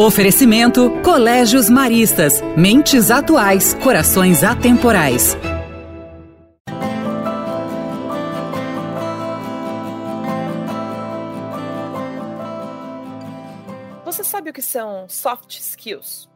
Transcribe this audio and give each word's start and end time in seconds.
Oferecimento 0.00 0.90
Colégios 1.02 1.68
Maristas. 1.68 2.40
Mentes 2.56 3.10
atuais, 3.10 3.74
corações 3.74 4.42
atemporais. 4.42 5.36
Você 14.02 14.24
sabe 14.24 14.48
o 14.48 14.52
que 14.54 14.62
são 14.62 15.06
soft 15.10 15.58
skills? 15.58 16.26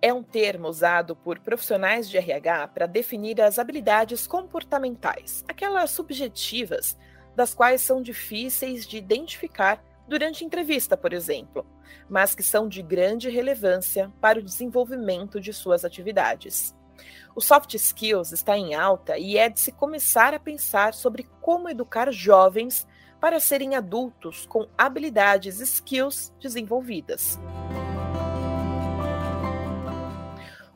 É 0.00 0.14
um 0.14 0.22
termo 0.22 0.68
usado 0.68 1.16
por 1.16 1.40
profissionais 1.40 2.08
de 2.08 2.16
RH 2.16 2.68
para 2.68 2.86
definir 2.86 3.40
as 3.40 3.58
habilidades 3.58 4.24
comportamentais, 4.24 5.44
aquelas 5.48 5.90
subjetivas, 5.90 6.96
das 7.34 7.54
quais 7.54 7.80
são 7.80 8.00
difíceis 8.00 8.86
de 8.86 8.98
identificar 8.98 9.82
durante 10.06 10.44
entrevista, 10.44 10.96
por 10.96 11.12
exemplo, 11.12 11.66
mas 12.08 12.34
que 12.34 12.42
são 12.42 12.68
de 12.68 12.82
grande 12.82 13.28
relevância 13.28 14.10
para 14.20 14.38
o 14.38 14.42
desenvolvimento 14.42 15.40
de 15.40 15.52
suas 15.52 15.84
atividades. 15.84 16.74
O 17.34 17.40
soft 17.40 17.74
skills 17.74 18.32
está 18.32 18.56
em 18.56 18.74
alta 18.74 19.16
e 19.16 19.38
é 19.38 19.48
de 19.48 19.60
se 19.60 19.72
começar 19.72 20.34
a 20.34 20.40
pensar 20.40 20.94
sobre 20.94 21.28
como 21.40 21.68
educar 21.68 22.12
jovens 22.12 22.86
para 23.20 23.38
serem 23.38 23.74
adultos 23.74 24.46
com 24.46 24.66
habilidades 24.76 25.60
skills 25.60 26.32
desenvolvidas. 26.40 27.38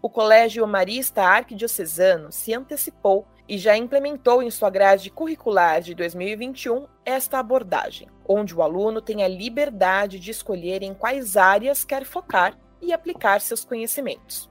O 0.01 0.10
Colégio 0.10 0.66
Marista 0.66 1.23
Arquidiocesano 1.23 2.30
se 2.30 2.52
antecipou 2.52 3.27
e 3.48 3.59
já 3.59 3.77
implementou 3.77 4.43
em 4.43 4.51
sua 4.51 4.71
grade 4.71 5.11
curricular 5.11 5.80
de 5.80 5.95
2021 5.95 6.87
esta 7.05 7.39
abordagem, 7.39 8.09
onde 8.27 8.55
o 8.55 8.62
aluno 8.62 9.01
tem 9.01 9.23
a 9.23 9.29
liberdade 9.29 10.19
de 10.19 10.30
escolher 10.30 10.83
em 10.83 10.95
quais 10.95 11.37
áreas 11.37 11.85
quer 11.85 12.05
focar 12.05 12.57
e 12.80 12.93
aplicar 12.93 13.41
seus 13.41 13.65
conhecimentos. 13.65 14.51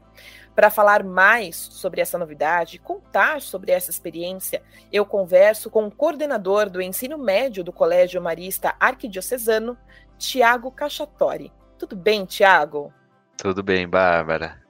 Para 0.55 0.69
falar 0.69 1.03
mais 1.03 1.55
sobre 1.55 1.99
essa 1.99 2.17
novidade, 2.17 2.77
contar 2.77 3.41
sobre 3.41 3.71
essa 3.71 3.89
experiência, 3.89 4.61
eu 4.91 5.03
converso 5.03 5.69
com 5.69 5.87
o 5.87 5.91
coordenador 5.91 6.69
do 6.69 6.79
ensino 6.79 7.17
médio 7.17 7.63
do 7.63 7.73
Colégio 7.73 8.21
Marista 8.21 8.75
Arquidiocesano, 8.79 9.75
Tiago 10.17 10.71
Cachatori. 10.71 11.51
Tudo 11.79 11.95
bem, 11.95 12.23
Tiago? 12.25 12.93
Tudo 13.35 13.63
bem, 13.63 13.87
Bárbara. 13.87 14.61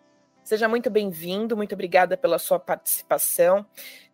Seja 0.41 0.67
muito 0.67 0.89
bem-vindo, 0.89 1.55
muito 1.55 1.73
obrigada 1.73 2.15
pela 2.15 2.39
sua 2.39 2.59
participação. 2.59 3.65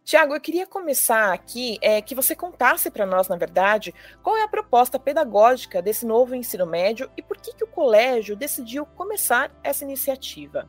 Tiago, 0.10 0.34
eu 0.34 0.42
queria 0.42 0.66
começar 0.66 1.32
aqui 1.32 1.78
é, 1.84 2.02
que 2.02 2.16
você 2.16 2.36
contasse 2.36 2.90
para 2.90 3.06
nós, 3.06 3.28
na 3.28 3.36
verdade, 3.36 3.94
qual 4.24 4.36
é 4.36 4.42
a 4.42 4.48
proposta 4.48 4.98
pedagógica 4.98 5.84
desse 5.84 6.04
novo 6.04 6.34
ensino 6.34 6.66
médio 6.66 7.12
e 7.16 7.22
por 7.22 7.38
que, 7.38 7.54
que 7.54 7.64
o 7.64 7.68
colégio 7.68 8.36
decidiu 8.36 8.88
começar 8.88 9.52
essa 9.64 9.84
iniciativa. 9.84 10.68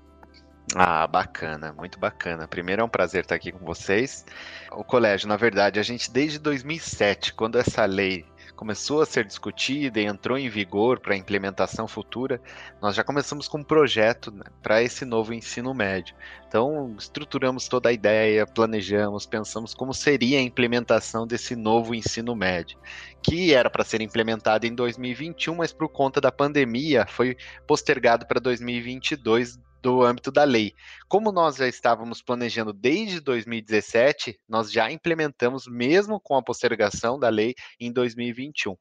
Ah, 0.76 1.06
bacana, 1.06 1.72
muito 1.72 1.98
bacana. 1.98 2.46
Primeiro 2.46 2.82
é 2.82 2.84
um 2.84 2.88
prazer 2.88 3.22
estar 3.22 3.34
aqui 3.34 3.50
com 3.50 3.64
vocês. 3.64 4.26
O 4.72 4.84
colégio, 4.84 5.26
na 5.26 5.38
verdade, 5.38 5.80
a 5.80 5.82
gente 5.82 6.10
desde 6.10 6.38
2007, 6.38 7.32
quando 7.32 7.58
essa 7.58 7.86
lei 7.86 8.26
começou 8.60 9.00
a 9.00 9.06
ser 9.06 9.24
discutida 9.24 9.98
e 9.98 10.04
entrou 10.04 10.36
em 10.36 10.50
vigor 10.50 11.00
para 11.00 11.16
implementação 11.16 11.88
futura, 11.88 12.38
nós 12.78 12.94
já 12.94 13.02
começamos 13.02 13.48
com 13.48 13.56
um 13.56 13.64
projeto 13.64 14.30
né, 14.30 14.44
para 14.62 14.82
esse 14.82 15.06
novo 15.06 15.32
ensino 15.32 15.72
médio. 15.72 16.14
Então, 16.46 16.94
estruturamos 16.98 17.68
toda 17.68 17.88
a 17.88 17.92
ideia, 17.92 18.46
planejamos, 18.46 19.24
pensamos 19.24 19.72
como 19.72 19.94
seria 19.94 20.38
a 20.38 20.42
implementação 20.42 21.26
desse 21.26 21.56
novo 21.56 21.94
ensino 21.94 22.36
médio, 22.36 22.76
que 23.22 23.54
era 23.54 23.70
para 23.70 23.82
ser 23.82 24.02
implementado 24.02 24.66
em 24.66 24.74
2021, 24.74 25.54
mas 25.54 25.72
por 25.72 25.88
conta 25.88 26.20
da 26.20 26.30
pandemia 26.30 27.06
foi 27.08 27.38
postergado 27.66 28.26
para 28.26 28.38
2022 28.38 29.58
do 29.82 30.02
âmbito 30.02 30.30
da 30.30 30.44
lei. 30.44 30.74
Como 31.08 31.32
nós 31.32 31.56
já 31.56 31.66
estávamos 31.66 32.22
planejando 32.22 32.72
desde 32.72 33.20
2017, 33.20 34.38
nós 34.48 34.70
já 34.70 34.90
implementamos, 34.90 35.66
mesmo 35.66 36.20
com 36.20 36.36
a 36.36 36.42
postergação 36.42 37.18
da 37.18 37.28
lei, 37.28 37.54
em 37.78 37.92
2021. 37.92 38.72
O 38.72 38.78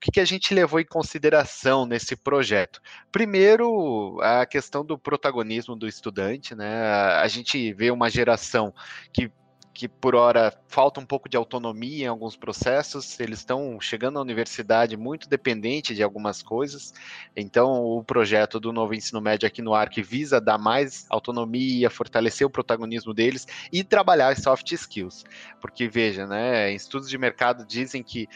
que, 0.00 0.12
que 0.12 0.20
a 0.20 0.24
gente 0.24 0.54
levou 0.54 0.80
em 0.80 0.84
consideração 0.84 1.86
nesse 1.86 2.16
projeto? 2.16 2.80
Primeiro, 3.12 4.18
a 4.22 4.46
questão 4.46 4.84
do 4.84 4.98
protagonismo 4.98 5.76
do 5.76 5.86
estudante, 5.86 6.54
né? 6.54 6.84
A 7.16 7.28
gente 7.28 7.72
vê 7.74 7.90
uma 7.90 8.10
geração 8.10 8.74
que 9.12 9.30
que 9.72 9.88
por 9.88 10.14
hora 10.14 10.52
falta 10.66 11.00
um 11.00 11.06
pouco 11.06 11.28
de 11.28 11.36
autonomia 11.36 12.04
em 12.04 12.08
alguns 12.08 12.36
processos, 12.36 13.18
eles 13.20 13.38
estão 13.38 13.80
chegando 13.80 14.18
à 14.18 14.22
universidade 14.22 14.96
muito 14.96 15.28
dependente 15.28 15.94
de 15.94 16.02
algumas 16.02 16.42
coisas, 16.42 16.92
então 17.36 17.82
o 17.84 18.02
projeto 18.02 18.58
do 18.58 18.72
novo 18.72 18.94
ensino 18.94 19.20
médio 19.20 19.46
aqui 19.46 19.62
no 19.62 19.74
ARC 19.74 19.98
visa 20.02 20.40
dar 20.40 20.58
mais 20.58 21.06
autonomia, 21.08 21.88
fortalecer 21.88 22.46
o 22.46 22.50
protagonismo 22.50 23.14
deles 23.14 23.46
e 23.72 23.84
trabalhar 23.84 24.28
as 24.28 24.42
soft 24.42 24.72
skills, 24.72 25.24
porque 25.60 25.88
veja, 25.88 26.26
né, 26.26 26.72
estudos 26.72 27.08
de 27.08 27.16
mercado 27.16 27.64
dizem 27.64 28.02
que 28.02 28.28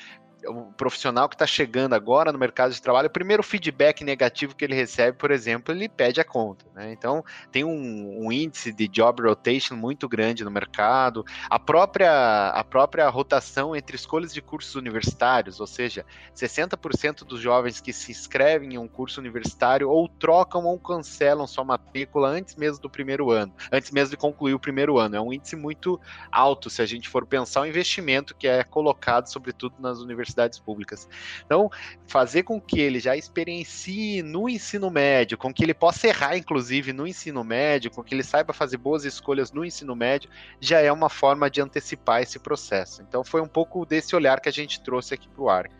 o 0.46 0.72
profissional 0.76 1.28
que 1.28 1.34
está 1.34 1.46
chegando 1.46 1.94
agora 1.94 2.32
no 2.32 2.38
mercado 2.38 2.72
de 2.72 2.80
trabalho, 2.80 3.08
o 3.08 3.10
primeiro 3.10 3.42
feedback 3.42 4.04
negativo 4.04 4.54
que 4.54 4.64
ele 4.64 4.74
recebe, 4.74 5.16
por 5.16 5.30
exemplo, 5.30 5.74
ele 5.74 5.88
pede 5.88 6.20
a 6.20 6.24
conta. 6.24 6.66
Né? 6.74 6.92
Então, 6.92 7.24
tem 7.50 7.64
um, 7.64 8.26
um, 8.26 8.32
índice 8.32 8.72
de 8.72 8.88
job 8.88 9.22
rotation 9.22 9.76
muito 9.76 10.08
grande 10.08 10.44
no 10.44 10.50
mercado, 10.50 11.24
a 11.48 11.58
própria, 11.58 12.50
a 12.50 12.64
própria 12.64 13.08
rotação 13.08 13.74
entre 13.74 13.96
escolhas 13.96 14.32
de 14.32 14.42
cursos 14.42 14.74
universitários, 14.74 15.60
ou 15.60 15.66
seja, 15.66 16.04
60% 16.34 17.24
dos 17.24 17.40
jovens 17.40 17.80
que 17.80 17.92
se 17.92 18.10
inscrevem 18.10 18.74
em 18.74 18.78
um 18.78 18.88
curso 18.88 19.20
universitário 19.20 19.88
ou 19.88 20.08
trocam 20.08 20.64
ou 20.64 20.78
cancelam 20.78 21.46
sua 21.46 21.64
matrícula 21.64 22.28
antes 22.28 22.56
mesmo 22.56 22.80
do 22.80 22.90
primeiro 22.90 23.30
ano, 23.30 23.54
antes 23.72 23.90
mesmo 23.90 24.10
de 24.10 24.16
concluir 24.16 24.54
o 24.54 24.60
primeiro 24.60 24.98
ano. 24.98 25.16
É 25.16 25.20
um 25.20 25.32
índice 25.32 25.56
muito 25.56 26.00
alto 26.30 26.68
se 26.68 26.82
a 26.82 26.86
gente 26.86 27.08
for 27.08 27.26
pensar 27.26 27.62
o 27.62 27.66
investimento 27.66 28.34
que 28.34 28.46
é 28.46 28.62
colocado, 28.64 29.26
sobretudo 29.26 29.76
nas 29.78 29.98
universidades 29.98 30.33
universidades 30.34 30.58
públicas. 30.58 31.08
Então, 31.44 31.70
fazer 32.06 32.42
com 32.42 32.60
que 32.60 32.80
ele 32.80 33.00
já 33.00 33.16
experiencie 33.16 34.22
no 34.22 34.48
ensino 34.48 34.90
médio, 34.90 35.38
com 35.38 35.52
que 35.52 35.64
ele 35.64 35.74
possa 35.74 36.08
errar, 36.08 36.36
inclusive, 36.36 36.92
no 36.92 37.06
ensino 37.06 37.42
médio, 37.44 37.90
com 37.90 38.02
que 38.02 38.14
ele 38.14 38.22
saiba 38.22 38.52
fazer 38.52 38.76
boas 38.76 39.04
escolhas 39.04 39.52
no 39.52 39.64
ensino 39.64 39.94
médio, 39.94 40.28
já 40.60 40.80
é 40.80 40.92
uma 40.92 41.08
forma 41.08 41.48
de 41.48 41.60
antecipar 41.60 42.22
esse 42.22 42.38
processo. 42.38 43.02
Então, 43.02 43.24
foi 43.24 43.40
um 43.40 43.48
pouco 43.48 43.86
desse 43.86 44.14
olhar 44.14 44.40
que 44.40 44.48
a 44.48 44.52
gente 44.52 44.80
trouxe 44.80 45.14
aqui 45.14 45.28
para 45.28 45.42
o 45.42 45.48
AR. 45.48 45.70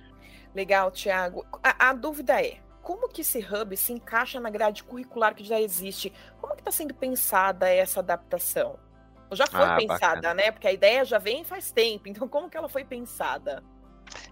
Legal, 0.54 0.91
Tiago. 0.91 1.44
A, 1.62 1.91
a 1.91 1.92
dúvida 1.92 2.41
é, 2.41 2.59
como 2.81 3.09
que 3.09 3.22
esse 3.22 3.38
hub 3.38 3.76
se 3.76 3.92
encaixa 3.92 4.38
na 4.38 4.50
grade 4.50 4.84
curricular 4.84 5.34
que 5.34 5.42
já 5.42 5.60
existe? 5.60 6.12
Como 6.41 6.54
que 6.54 6.60
está 6.60 6.71
sendo 6.71 6.94
pensada 6.94 7.69
essa 7.69 8.00
adaptação? 8.00 8.78
Já 9.32 9.47
foi 9.47 9.62
ah, 9.62 9.76
pensada, 9.76 10.16
bacana. 10.16 10.34
né? 10.34 10.53
Porque 10.53 10.69
a 10.69 10.72
ideia 10.72 11.04
já 11.04 11.19
vem 11.19 11.44
faz 11.44 11.72
tempo. 11.72 12.09
Então, 12.15 12.28
como 12.28 12.48
que 12.48 12.56
ela 12.56 12.69
foi 12.69 12.84
pensada? 12.84 13.65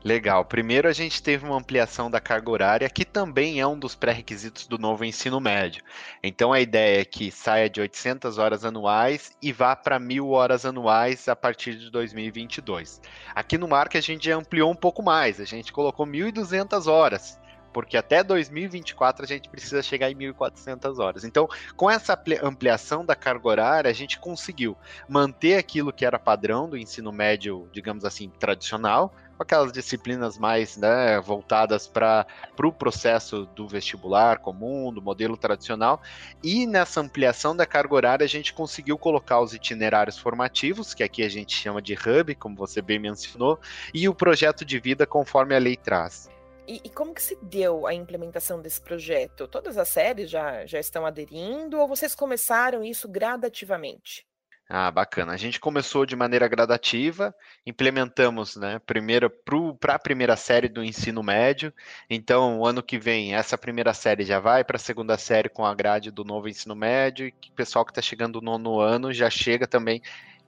Legal. 0.05 0.45
Primeiro 0.45 0.89
a 0.89 0.93
gente 0.93 1.23
teve 1.23 1.45
uma 1.45 1.57
ampliação 1.57 2.11
da 2.11 2.21
carga 2.21 2.51
horária, 2.51 2.91
que 2.91 3.05
também 3.05 3.61
é 3.61 3.67
um 3.67 3.79
dos 3.79 3.95
pré-requisitos 3.95 4.67
do 4.67 4.79
novo 4.79 5.05
ensino 5.05 5.41
médio. 5.41 5.83
Então 6.23 6.53
a 6.53 6.61
ideia 6.61 7.01
é 7.01 7.05
que 7.05 7.31
saia 7.31 7.71
de 7.71 7.81
800 7.81 8.39
horas 8.39 8.65
anuais 8.65 9.33
e 9.41 9.53
vá 9.53 9.77
para 9.77 10.01
1.000 10.01 10.29
horas 10.31 10.67
anuais 10.67 11.29
a 11.29 11.37
partir 11.37 11.77
de 11.77 11.91
2022. 11.91 13.01
Aqui 13.35 13.57
no 13.57 13.69
Marca 13.69 13.99
a 13.99 14.03
gente 14.03 14.27
já 14.27 14.37
ampliou 14.37 14.71
um 14.71 14.77
pouco 14.77 15.03
mais, 15.03 15.41
a 15.41 15.45
gente 15.45 15.73
colocou 15.73 16.07
1.200 16.07 16.87
horas 16.91 17.41
porque 17.73 17.97
até 17.97 18.23
2024 18.23 19.25
a 19.25 19.27
gente 19.27 19.49
precisa 19.49 19.83
chegar 19.83 20.11
em 20.11 20.15
1.400 20.15 20.99
horas. 20.99 21.25
Então, 21.25 21.49
com 21.75 21.91
essa 21.91 22.21
ampliação 22.43 23.05
da 23.05 23.17
carga 23.17 23.49
horária, 23.49 23.91
a 23.91 23.95
gente 23.95 24.19
conseguiu 24.19 24.77
manter 25.09 25.57
aquilo 25.57 25.93
que 25.93 26.05
era 26.05 26.19
padrão 26.19 26.69
do 26.69 26.77
ensino 26.77 27.11
médio, 27.11 27.69
digamos 27.73 28.05
assim, 28.05 28.29
tradicional, 28.29 29.15
aquelas 29.43 29.73
disciplinas 29.73 30.39
mais 30.39 30.77
né, 30.77 31.21
voltadas 31.21 31.87
para 31.87 32.27
o 32.53 32.57
pro 32.57 32.73
processo 32.73 33.47
do 33.55 33.69
vestibular 33.69 34.39
comum, 34.39 34.93
do 34.93 35.03
modelo 35.03 35.37
tradicional, 35.37 36.01
e 36.43 36.67
nessa 36.67 37.01
ampliação 37.01 37.55
da 37.55 37.67
carga 37.67 37.95
horária 37.95 38.25
a 38.25 38.29
gente 38.29 38.55
conseguiu 38.55 38.97
colocar 38.97 39.41
os 39.41 39.53
itinerários 39.53 40.19
formativos, 40.19 40.95
que 40.95 41.03
aqui 41.03 41.23
a 41.23 41.29
gente 41.29 41.55
chama 41.55 41.83
de 41.83 41.95
hub, 41.95 42.35
como 42.37 42.57
você 42.57 42.81
bem 42.81 42.99
mencionou, 42.99 43.59
e 43.93 44.09
o 44.09 44.15
projeto 44.15 44.65
de 44.65 44.79
vida 44.79 45.07
conforme 45.07 45.55
a 45.55 45.59
lei 45.59 45.77
traz. 45.77 46.31
E, 46.67 46.81
e, 46.85 46.89
como 46.89 47.13
que 47.13 47.21
se 47.21 47.37
deu 47.43 47.87
a 47.87 47.93
implementação 47.93 48.63
desse 48.63 48.81
projeto? 48.81 49.49
Todas 49.49 49.77
as 49.77 49.89
séries 49.89 50.31
já, 50.31 50.65
já 50.65 50.79
estão 50.79 51.05
aderindo 51.05 51.79
ou 51.79 51.89
vocês 51.89 52.15
começaram 52.15 52.85
isso 52.85 53.09
gradativamente? 53.09 54.25
Ah, 54.69 54.91
bacana. 54.91 55.33
A 55.33 55.37
gente 55.37 55.61
começou 55.61 56.07
de 56.07 56.17
maneira 56.17 56.49
gradativa, 56.49 57.35
implementamos, 57.67 58.57
né, 58.57 58.79
primeiro 58.87 59.31
para 59.79 59.95
a 59.95 59.99
primeira 59.99 60.35
série 60.35 60.69
do 60.69 60.83
ensino 60.83 61.23
médio. 61.23 61.73
Então, 62.09 62.65
ano 62.65 62.83
que 62.83 62.99
vem, 62.99 63.35
essa 63.35 63.59
primeira 63.59 63.93
série 63.93 64.25
já 64.25 64.39
vai 64.41 64.65
para 64.65 64.77
a 64.77 64.81
segunda 64.81 65.19
série 65.19 65.49
com 65.51 65.67
a 65.67 65.75
grade 65.75 66.11
do 66.11 66.25
novo 66.25 66.49
ensino 66.49 66.75
médio, 66.75 67.27
e 67.27 67.31
o 67.31 67.53
pessoal 67.55 67.85
que 67.85 67.91
está 67.91 68.01
chegando 68.01 68.41
no 68.41 68.57
nono 68.59 68.81
ano 68.81 69.13
já 69.13 69.29
chega 69.29 69.67
também 69.67 70.01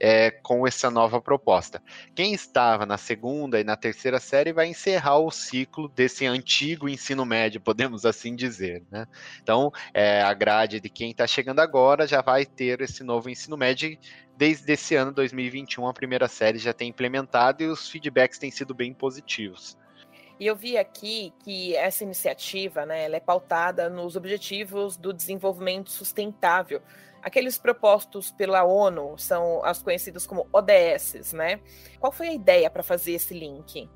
é, 0.06 0.30
com 0.30 0.66
essa 0.66 0.90
nova 0.90 1.18
proposta. 1.18 1.82
Quem 2.14 2.34
estava 2.34 2.84
na 2.84 2.98
segunda 2.98 3.58
e 3.58 3.64
na 3.64 3.74
terceira 3.74 4.20
série 4.20 4.52
vai 4.52 4.66
encerrar 4.66 5.16
o 5.16 5.30
ciclo 5.30 5.88
desse 5.88 6.26
antigo 6.26 6.90
ensino 6.90 7.24
médio, 7.24 7.58
podemos 7.64 8.04
assim 8.04 8.36
dizer. 8.36 8.82
Né? 8.90 9.08
Então, 9.42 9.72
é, 9.94 10.20
a 10.20 10.34
grade 10.34 10.78
de 10.78 10.90
quem 10.90 11.10
está 11.10 11.26
chegando 11.26 11.60
agora 11.60 12.06
já 12.06 12.20
vai 12.20 12.44
ter 12.44 12.82
esse 12.82 13.02
novo 13.02 13.30
ensino 13.30 13.56
médio 13.56 13.96
desde 14.36 14.70
esse 14.74 14.94
ano 14.94 15.10
2021 15.10 15.86
a 15.86 15.94
primeira 15.94 16.28
série 16.28 16.58
já 16.58 16.74
tem 16.74 16.90
implementado 16.90 17.62
e 17.62 17.66
os 17.66 17.88
feedbacks 17.88 18.38
têm 18.38 18.50
sido 18.50 18.74
bem 18.74 18.92
positivos. 18.92 19.74
E 20.38 20.46
eu 20.46 20.54
vi 20.54 20.76
aqui 20.76 21.32
que 21.42 21.74
essa 21.76 22.04
iniciativa, 22.04 22.84
né, 22.84 23.04
ela 23.04 23.16
é 23.16 23.20
pautada 23.20 23.88
nos 23.88 24.16
objetivos 24.16 24.98
do 24.98 25.14
desenvolvimento 25.14 25.90
sustentável. 25.90 26.82
Aqueles 27.24 27.56
propostos 27.56 28.30
pela 28.30 28.64
ONU 28.64 29.16
são 29.16 29.64
as 29.64 29.82
conhecidas 29.82 30.26
como 30.26 30.46
ODS, 30.52 31.32
né? 31.32 31.58
Qual 31.98 32.12
foi 32.12 32.28
a 32.28 32.34
ideia 32.34 32.68
para 32.68 32.82
fazer 32.82 33.12
esse 33.12 33.32
link? 33.32 33.88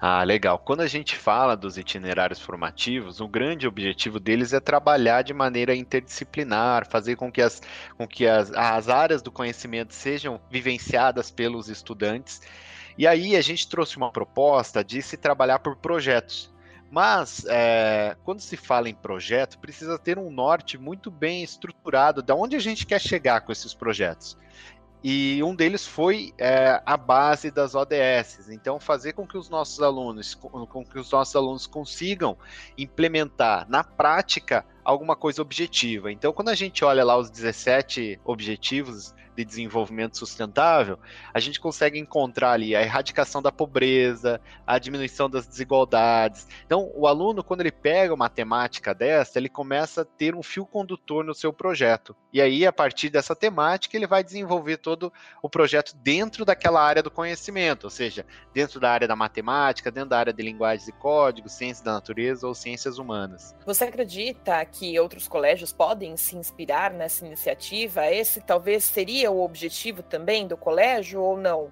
Ah, 0.00 0.24
legal. 0.24 0.58
Quando 0.58 0.80
a 0.80 0.88
gente 0.88 1.14
fala 1.14 1.56
dos 1.56 1.78
itinerários 1.78 2.40
formativos, 2.40 3.20
o 3.20 3.28
grande 3.28 3.68
objetivo 3.68 4.18
deles 4.18 4.52
é 4.52 4.58
trabalhar 4.58 5.22
de 5.22 5.32
maneira 5.32 5.76
interdisciplinar, 5.76 6.88
fazer 6.88 7.14
com 7.14 7.30
que 7.30 7.40
as, 7.40 7.62
com 7.96 8.04
que 8.04 8.26
as, 8.26 8.50
as 8.50 8.88
áreas 8.88 9.22
do 9.22 9.30
conhecimento 9.30 9.94
sejam 9.94 10.40
vivenciadas 10.50 11.30
pelos 11.30 11.68
estudantes. 11.68 12.40
E 12.98 13.06
aí 13.06 13.36
a 13.36 13.40
gente 13.40 13.68
trouxe 13.68 13.96
uma 13.96 14.10
proposta 14.10 14.82
de 14.82 15.00
se 15.00 15.16
trabalhar 15.16 15.60
por 15.60 15.76
projetos. 15.76 16.51
Mas 16.92 17.46
é, 17.48 18.14
quando 18.22 18.40
se 18.40 18.54
fala 18.54 18.86
em 18.86 18.94
projeto, 18.94 19.58
precisa 19.58 19.98
ter 19.98 20.18
um 20.18 20.30
norte 20.30 20.76
muito 20.76 21.10
bem 21.10 21.42
estruturado 21.42 22.22
de 22.22 22.32
onde 22.34 22.54
a 22.54 22.60
gente 22.60 22.84
quer 22.84 23.00
chegar 23.00 23.40
com 23.40 23.50
esses 23.50 23.72
projetos 23.72 24.36
e 25.04 25.42
um 25.42 25.54
deles 25.54 25.84
foi 25.84 26.32
é, 26.38 26.80
a 26.86 26.96
base 26.96 27.50
das 27.50 27.74
ODS. 27.74 28.48
Então, 28.50 28.78
fazer 28.78 29.14
com 29.14 29.26
que 29.26 29.36
os 29.36 29.50
nossos 29.50 29.82
alunos, 29.82 30.34
com 30.34 30.84
que 30.84 30.98
os 30.98 31.10
nossos 31.10 31.34
alunos 31.34 31.66
consigam 31.66 32.36
implementar 32.78 33.68
na 33.68 33.82
prática 33.82 34.64
alguma 34.84 35.16
coisa 35.16 35.42
objetiva. 35.42 36.12
Então, 36.12 36.32
quando 36.32 36.50
a 36.50 36.54
gente 36.54 36.84
olha 36.84 37.04
lá 37.04 37.16
os 37.16 37.30
17 37.30 38.20
objetivos 38.24 39.12
de 39.36 39.44
desenvolvimento 39.44 40.18
sustentável, 40.18 40.98
a 41.32 41.40
gente 41.40 41.60
consegue 41.60 41.98
encontrar 41.98 42.52
ali 42.52 42.76
a 42.76 42.82
erradicação 42.82 43.40
da 43.40 43.50
pobreza, 43.50 44.40
a 44.66 44.78
diminuição 44.78 45.28
das 45.28 45.46
desigualdades. 45.46 46.46
Então, 46.66 46.90
o 46.94 47.06
aluno, 47.06 47.42
quando 47.42 47.60
ele 47.60 47.72
pega 47.72 48.14
uma 48.14 48.28
temática 48.28 48.94
dessa, 48.94 49.38
ele 49.38 49.48
começa 49.48 50.02
a 50.02 50.04
ter 50.04 50.34
um 50.34 50.42
fio 50.42 50.66
condutor 50.66 51.24
no 51.24 51.34
seu 51.34 51.52
projeto. 51.52 52.14
E 52.32 52.40
aí, 52.40 52.66
a 52.66 52.72
partir 52.72 53.10
dessa 53.10 53.36
temática, 53.36 53.96
ele 53.96 54.06
vai 54.06 54.24
desenvolver 54.24 54.78
todo 54.78 55.12
o 55.42 55.48
projeto 55.48 55.94
dentro 55.96 56.44
daquela 56.44 56.82
área 56.82 57.02
do 57.02 57.10
conhecimento, 57.10 57.84
ou 57.84 57.90
seja, 57.90 58.24
dentro 58.54 58.80
da 58.80 58.90
área 58.90 59.08
da 59.08 59.16
matemática, 59.16 59.90
dentro 59.90 60.10
da 60.10 60.18
área 60.18 60.32
de 60.32 60.42
linguagens 60.42 60.88
e 60.88 60.92
códigos, 60.92 61.52
ciências 61.52 61.84
da 61.84 61.92
natureza 61.92 62.46
ou 62.46 62.54
ciências 62.54 62.98
humanas. 62.98 63.54
Você 63.66 63.84
acredita 63.84 64.64
que 64.64 64.98
outros 64.98 65.28
colégios 65.28 65.72
podem 65.72 66.16
se 66.16 66.36
inspirar 66.36 66.92
nessa 66.92 67.26
iniciativa? 67.26 68.10
Esse 68.10 68.40
talvez 68.40 68.84
seria 68.84 69.21
seria 69.22 69.30
o 69.30 69.42
objetivo 69.42 70.02
também 70.02 70.46
do 70.48 70.56
colégio 70.56 71.20
ou 71.20 71.36
não? 71.36 71.70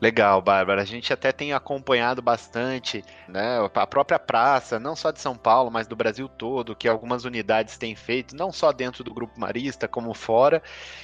Legal, 0.00 0.40
Bárbara. 0.40 0.82
A 0.82 0.84
gente 0.84 1.12
até 1.12 1.32
tem 1.32 1.52
acompanhado 1.52 2.22
bastante 2.22 3.04
né, 3.28 3.58
a 3.74 3.86
própria 3.86 4.18
praça, 4.18 4.78
não 4.78 4.94
só 4.94 5.10
de 5.10 5.20
São 5.20 5.36
Paulo, 5.36 5.70
mas 5.70 5.88
do 5.88 5.96
Brasil 5.96 6.28
todo, 6.28 6.74
que 6.74 6.88
algumas 6.88 7.24
unidades 7.24 7.76
têm 7.76 7.96
feito, 7.96 8.36
não 8.36 8.52
só 8.52 8.70
dentro 8.72 9.02
do 9.02 9.12
Grupo 9.12 9.38
Marista, 9.38 9.88
como 9.88 10.14
fora, 10.14 10.62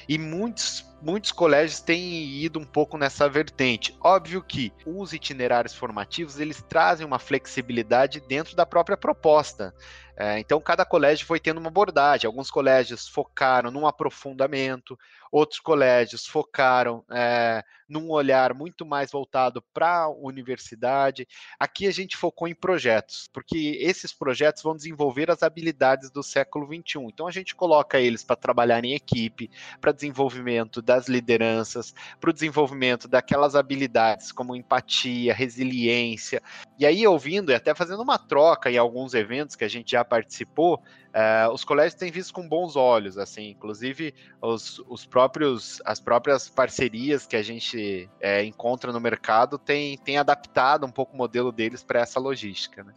e 0.09 0.17
muitos 0.17 0.85
muitos 1.03 1.33
colégios 1.33 1.81
têm 1.81 2.43
ido 2.43 2.59
um 2.59 2.65
pouco 2.65 2.97
nessa 2.97 3.29
vertente. 3.29 3.95
Óbvio 4.03 4.43
que 4.43 4.73
os 4.87 5.13
itinerários 5.13 5.75
formativos 5.75 6.41
eles 6.41 6.63
trazem 6.63 7.07
uma 7.07 7.19
flexibilidade 7.19 8.21
dentro 8.21 8.57
da 8.57 8.65
própria 8.65 8.97
proposta. 8.97 9.75
É, 10.17 10.39
então, 10.39 10.61
cada 10.61 10.85
colégio 10.85 11.27
foi 11.27 11.41
tendo 11.41 11.59
uma 11.59 11.69
abordagem. 11.69 12.27
Alguns 12.27 12.51
colégios 12.51 13.09
focaram 13.09 13.71
num 13.71 13.87
aprofundamento, 13.87 14.99
outros 15.31 15.59
colégios 15.59 16.25
focaram 16.27 17.05
é, 17.11 17.65
num 17.89 18.11
olhar 18.11 18.55
muito 18.55 18.87
mais 18.87 19.11
voltado 19.11 19.61
para 19.75 20.03
a 20.03 20.09
universidade. 20.09 21.27
Aqui 21.59 21.89
a 21.89 21.91
gente 21.91 22.17
focou 22.17 22.47
em 22.47 22.55
projetos, 22.55 23.29
porque 23.33 23.77
esses 23.81 24.13
projetos 24.13 24.63
vão 24.63 24.77
desenvolver 24.77 25.31
as 25.31 25.43
habilidades 25.43 26.11
do 26.11 26.23
século 26.23 26.67
XXI. 26.67 27.01
Então, 27.07 27.27
a 27.27 27.33
gente 27.33 27.55
coloca 27.55 27.99
eles 27.99 28.23
para 28.23 28.37
trabalhar 28.37 28.85
em 28.85 28.95
equipe, 28.95 29.51
para 29.81 29.91
desenvolvimento 29.91 30.81
das 30.81 31.09
lideranças, 31.09 31.93
para 32.21 32.31
o 32.31 32.33
desenvolvimento 32.33 33.09
daquelas 33.09 33.57
habilidades 33.57 34.31
como 34.31 34.55
empatia, 34.55 35.35
resiliência. 35.35 36.41
E 36.79 36.87
aí, 36.87 37.05
ouvindo 37.05 37.51
e 37.51 37.55
até 37.55 37.75
fazendo 37.75 38.03
uma 38.03 38.19
troca 38.19 38.71
em 38.71 38.79
alguns 38.79 39.15
eventos 39.15 39.57
que 39.57 39.65
a 39.65 39.69
gente 39.69 39.91
já 39.91 40.04
participou, 40.05 40.77
uh, 40.77 41.53
os 41.53 41.65
colégios 41.65 41.95
têm 41.95 42.11
visto 42.11 42.33
com 42.33 42.49
bons 42.49 42.77
olhos, 42.77 43.19
assim, 43.19 43.51
inclusive 43.51 44.15
os, 44.41 44.79
os 44.89 45.07
próprios, 45.07 45.81
as 45.85 46.01
próprias 46.01 46.49
parcerias 46.49 47.27
que 47.27 47.37
a 47.37 47.43
gente 47.43 48.09
é, 48.21 48.45
encontra 48.45 48.93
no 48.93 49.01
mercado 49.01 49.59
têm, 49.59 49.97
têm 49.99 50.19
adaptado 50.19 50.87
um 50.87 50.91
pouco 50.91 51.15
o 51.15 51.17
modelo 51.17 51.51
deles 51.51 51.83
para 51.83 52.01
essa 52.01 52.21
logística, 52.21 52.85
né? 52.85 52.95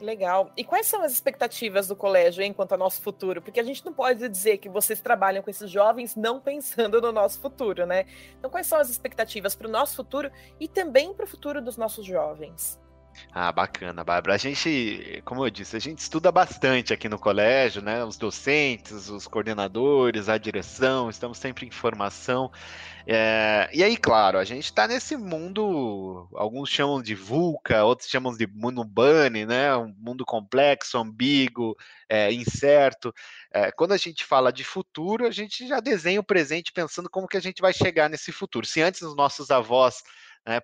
Legal. 0.00 0.50
E 0.56 0.64
quais 0.64 0.86
são 0.86 1.02
as 1.02 1.12
expectativas 1.12 1.86
do 1.86 1.94
colégio 1.94 2.42
hein, 2.42 2.54
quanto 2.54 2.72
ao 2.72 2.78
nosso 2.78 3.02
futuro? 3.02 3.42
Porque 3.42 3.60
a 3.60 3.62
gente 3.62 3.84
não 3.84 3.92
pode 3.92 4.26
dizer 4.28 4.56
que 4.56 4.68
vocês 4.68 5.00
trabalham 5.00 5.42
com 5.42 5.50
esses 5.50 5.70
jovens 5.70 6.16
não 6.16 6.40
pensando 6.40 7.02
no 7.02 7.12
nosso 7.12 7.38
futuro, 7.38 7.84
né? 7.84 8.06
Então, 8.38 8.50
quais 8.50 8.66
são 8.66 8.78
as 8.78 8.88
expectativas 8.88 9.54
para 9.54 9.68
o 9.68 9.70
nosso 9.70 9.96
futuro 9.96 10.30
e 10.58 10.66
também 10.66 11.12
para 11.12 11.24
o 11.24 11.28
futuro 11.28 11.60
dos 11.60 11.76
nossos 11.76 12.06
jovens? 12.06 12.79
Ah, 13.32 13.52
bacana, 13.52 14.02
Bárbara. 14.02 14.34
A 14.34 14.38
gente, 14.38 15.22
como 15.24 15.44
eu 15.44 15.50
disse, 15.50 15.76
a 15.76 15.78
gente 15.78 15.98
estuda 15.98 16.32
bastante 16.32 16.92
aqui 16.92 17.08
no 17.08 17.18
colégio, 17.18 17.80
né? 17.80 18.04
Os 18.04 18.16
docentes, 18.16 19.08
os 19.08 19.26
coordenadores, 19.26 20.28
a 20.28 20.36
direção, 20.36 21.08
estamos 21.08 21.38
sempre 21.38 21.66
em 21.66 21.70
formação. 21.70 22.50
É, 23.06 23.70
e 23.72 23.82
aí, 23.82 23.96
claro, 23.96 24.38
a 24.38 24.44
gente 24.44 24.64
está 24.64 24.86
nesse 24.86 25.16
mundo, 25.16 26.28
alguns 26.34 26.68
chamam 26.68 27.00
de 27.00 27.14
VUCA, 27.14 27.84
outros 27.84 28.08
chamam 28.08 28.36
de 28.36 28.46
mundo 28.46 28.84
bunny, 28.84 29.46
né? 29.46 29.76
Um 29.76 29.94
mundo 29.98 30.24
complexo, 30.24 30.98
ambíguo, 30.98 31.76
é, 32.08 32.32
incerto. 32.32 33.12
É, 33.52 33.70
quando 33.72 33.92
a 33.92 33.96
gente 33.96 34.24
fala 34.24 34.52
de 34.52 34.64
futuro, 34.64 35.26
a 35.26 35.30
gente 35.30 35.66
já 35.66 35.80
desenha 35.80 36.20
o 36.20 36.24
presente 36.24 36.72
pensando 36.72 37.08
como 37.08 37.28
que 37.28 37.36
a 37.36 37.40
gente 37.40 37.62
vai 37.62 37.72
chegar 37.72 38.10
nesse 38.10 38.32
futuro. 38.32 38.66
Se 38.66 38.82
antes 38.82 39.02
os 39.02 39.16
nossos 39.16 39.50
avós 39.50 40.02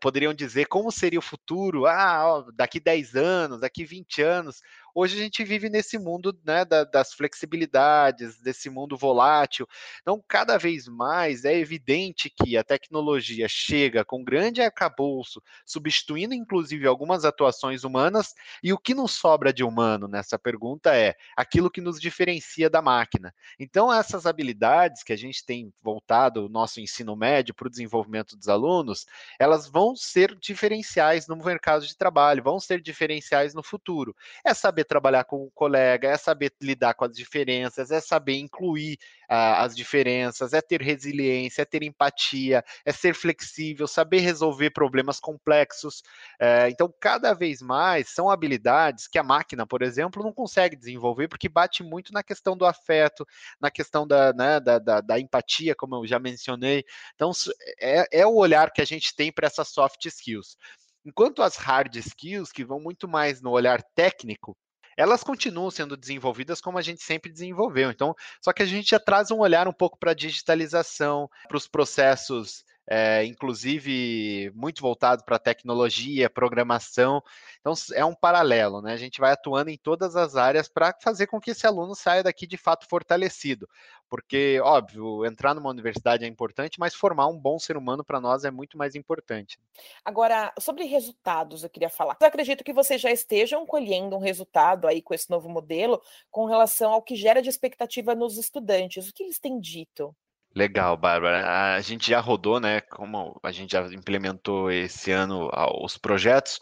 poderiam 0.01 0.35
dizer 0.35 0.67
como 0.67 0.91
seria 0.91 1.19
o 1.19 1.23
futuro, 1.23 1.87
ah, 1.87 2.23
ó, 2.27 2.51
daqui 2.53 2.81
10 2.81 3.15
anos, 3.15 3.61
daqui 3.61 3.85
20 3.85 4.23
anos. 4.23 4.63
Hoje 4.99 5.15
a 5.15 5.23
gente 5.23 5.45
vive 5.45 5.69
nesse 5.69 5.99
mundo 5.99 6.35
né, 6.43 6.65
da, 6.65 6.83
das 6.83 7.13
flexibilidades, 7.13 8.41
desse 8.41 8.71
mundo 8.71 8.97
volátil. 8.97 9.69
Então, 10.01 10.25
cada 10.27 10.57
vez 10.57 10.89
mais 10.89 11.45
é 11.45 11.55
evidente 11.55 12.31
que 12.31 12.57
a 12.57 12.65
tecnologia 12.65 13.47
chega 13.47 14.07
com 14.07 14.25
grande 14.25 14.63
arcabouço, 14.63 15.43
substituindo 15.67 16.33
inclusive 16.33 16.87
algumas 16.87 17.27
atuações 17.27 17.85
humanas, 17.85 18.33
e 18.63 18.73
o 18.73 18.79
que 18.79 18.95
nos 18.95 19.13
sobra 19.13 19.53
de 19.53 19.63
humano 19.63 20.09
nessa 20.09 20.39
pergunta 20.39 20.97
é 20.97 21.15
aquilo 21.37 21.71
que 21.71 21.83
nos 21.83 22.01
diferencia 22.01 22.71
da 22.71 22.81
máquina. 22.81 23.35
Então, 23.61 23.93
essas 23.93 24.25
habilidades 24.25 25.03
que 25.03 25.13
a 25.13 25.17
gente 25.17 25.45
tem 25.45 25.75
voltado 25.83 26.47
o 26.47 26.49
nosso 26.49 26.81
ensino 26.81 27.15
médio 27.15 27.55
para 27.55 27.67
o 27.67 27.71
desenvolvimento 27.71 28.35
dos 28.35 28.49
alunos, 28.49 29.05
elas 29.39 29.69
vão 29.69 29.95
ser 29.95 30.35
diferenciais 30.37 31.29
no 31.29 31.37
mercado 31.37 31.87
de 31.87 31.95
trabalho, 31.95 32.43
vão 32.43 32.59
ser 32.59 32.81
diferenciais 32.81 33.53
no 33.53 33.63
futuro. 33.63 34.17
É 34.43 34.55
saber 34.55 34.86
trabalhar 34.87 35.25
com 35.25 35.45
o 35.45 35.51
colega, 35.51 36.09
é 36.09 36.17
saber 36.17 36.53
lidar 36.63 36.95
com 36.95 37.05
as 37.05 37.13
diferenças, 37.13 37.91
é 37.91 38.01
saber 38.01 38.35
incluir 38.35 38.99
uh, 39.31 39.59
as 39.59 39.75
diferenças, 39.75 40.53
é 40.53 40.61
ter 40.61 40.81
resiliência, 40.81 41.63
é 41.63 41.65
ter 41.65 41.83
empatia, 41.83 42.65
é 42.85 42.93
ser 42.93 43.15
flexível, 43.15 43.87
saber 43.87 44.21
resolver 44.21 44.71
problemas 44.71 45.21
complexos. 45.21 46.01
Uh, 46.41 46.69
então, 46.71 46.93
cada 47.01 47.35
vez 47.35 47.61
mais 47.61 48.09
são 48.11 48.31
habilidades 48.31 49.07
que 49.07 49.19
a 49.19 49.23
máquina, 49.23 49.67
por 49.67 49.83
exemplo, 49.83 50.23
não 50.23 50.33
consegue 50.33 50.77
desenvolver 50.77 51.29
porque 51.29 51.49
bate 51.49 51.83
muito 51.83 52.13
na 52.13 52.23
questão 52.23 52.57
do 52.57 52.65
afeto, 52.65 53.27
na 53.61 53.71
questão 53.71 54.07
da, 54.07 54.33
né, 54.33 54.61
da, 54.61 54.79
da, 54.79 55.01
da 55.01 55.21
empatia, 55.21 55.75
como 55.75 55.97
eu 55.97 56.07
já 56.07 56.19
mencionei. 56.19 56.85
Então, 57.15 57.33
é, 57.81 58.21
é 58.21 58.27
o 58.27 58.35
olhar 58.37 58.73
que 58.73 58.81
a 58.81 58.85
gente 58.85 59.15
tem 59.15 59.33
para 59.33 59.47
essas 59.47 59.69
soft 59.69 60.05
skills. 60.07 60.57
Enquanto 61.05 61.41
as 61.41 61.57
hard 61.57 61.95
skills, 61.95 62.51
que 62.51 62.65
vão 62.65 62.81
muito 62.81 63.07
mais 63.07 63.41
no 63.41 63.51
olhar 63.51 63.81
técnico, 63.95 64.57
elas 64.97 65.23
continuam 65.23 65.71
sendo 65.71 65.97
desenvolvidas 65.97 66.61
como 66.61 66.79
a 66.79 66.83
gente 66.83 67.03
sempre 67.03 67.31
desenvolveu. 67.31 67.91
Então, 67.91 68.15
só 68.41 68.53
que 68.53 68.63
a 68.63 68.67
gente 68.67 68.91
já 68.91 68.99
traz 68.99 69.31
um 69.31 69.39
olhar 69.39 69.69
um 69.69 69.73
pouco 69.73 69.99
para 69.99 70.13
a 70.13 70.15
digitalização, 70.15 71.29
para 71.49 71.57
os 71.57 71.69
processos 71.69 72.65
é, 72.89 73.25
inclusive 73.25 74.51
muito 74.55 74.81
voltado 74.81 75.25
para 75.25 75.39
tecnologia, 75.39 76.31
programação. 76.31 77.21
Então 77.61 77.75
é 77.95 78.05
um 78.05 78.15
paralelo, 78.15 78.81
né? 78.81 78.93
A 78.93 78.97
gente 78.97 79.21
vai 79.21 79.33
atuando 79.33 79.71
em 79.71 79.77
todas 79.77 80.15
as 80.15 80.37
áreas 80.37 80.69
para 80.69 80.95
fazer 81.03 81.27
com 81.27 81.41
que 81.41 81.51
esse 81.51 81.67
aluno 81.67 81.95
saia 81.95 82.23
daqui 82.23 82.47
de 82.47 82.57
fato 82.57 82.87
fortalecido. 82.89 83.69
Porque, 84.09 84.61
óbvio, 84.63 85.25
entrar 85.27 85.55
numa 85.55 85.71
universidade 85.71 86.25
é 86.25 86.29
importante, 86.29 86.79
mas 86.79 86.95
formar 86.95 87.27
um 87.27 87.39
bom 87.39 87.59
ser 87.59 87.77
humano 87.77 88.05
para 88.05 88.21
nós 88.21 88.45
é 88.45 88.51
muito 88.51 88.79
mais 88.79 88.95
importante. 88.95 89.59
Agora, 90.05 90.53
sobre 90.59 90.85
resultados, 90.85 91.65
eu 91.65 91.71
queria 91.71 91.91
falar. 91.91 92.17
Eu 92.21 92.27
acredito 92.27 92.63
que 92.63 92.73
vocês 92.73 93.01
já 93.01 93.11
estejam 93.11 93.67
colhendo 93.67 94.17
um 94.17 94.21
resultado 94.21 94.87
aí 94.87 95.03
com 95.03 95.13
esse 95.13 95.29
novo 95.29 95.49
modelo 95.49 96.01
com 96.31 96.45
relação 96.45 96.93
ao 96.93 97.03
que 97.03 97.17
gera 97.17 97.43
de 97.43 97.49
expectativa 97.49 98.15
nos 98.15 98.39
estudantes. 98.39 99.09
O 99.09 99.13
que 99.13 99.25
eles 99.25 99.39
têm 99.39 99.59
dito? 99.59 100.15
Legal, 100.55 100.97
Bárbara. 100.97 101.75
A 101.75 101.81
gente 101.83 102.09
já 102.09 102.19
rodou, 102.19 102.59
né? 102.59 102.81
Como 102.81 103.39
a 103.43 103.53
gente 103.53 103.73
já 103.73 103.87
implementou 103.89 104.71
esse 104.71 105.11
ano 105.13 105.51
os 105.83 105.99
projetos. 105.99 106.59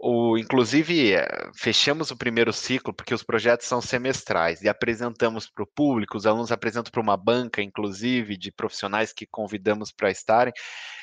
O, 0.00 0.38
inclusive, 0.38 1.14
eh, 1.14 1.26
fechamos 1.56 2.12
o 2.12 2.16
primeiro 2.16 2.52
ciclo 2.52 2.94
porque 2.94 3.12
os 3.12 3.24
projetos 3.24 3.66
são 3.66 3.80
semestrais 3.80 4.62
e 4.62 4.68
apresentamos 4.68 5.50
para 5.50 5.64
o 5.64 5.66
público, 5.66 6.16
os 6.16 6.24
alunos 6.24 6.52
apresentam 6.52 6.92
para 6.92 7.00
uma 7.00 7.16
banca, 7.16 7.60
inclusive, 7.60 8.36
de 8.36 8.52
profissionais 8.52 9.12
que 9.12 9.26
convidamos 9.26 9.90
para 9.90 10.08
estarem, 10.08 10.52